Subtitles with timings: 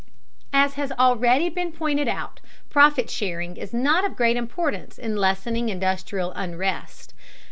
[0.51, 2.39] As has already been pointed out,
[2.71, 7.13] profit sharing is not of great importance in lessening industrial unrest.